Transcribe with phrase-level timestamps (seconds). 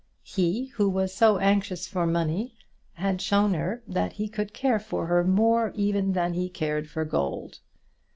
[0.23, 2.55] He, who was so anxious for money,
[2.93, 7.05] had shown her that he could care for her more even than he cared for
[7.05, 7.59] gold.